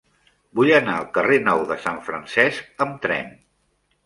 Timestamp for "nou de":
1.49-1.77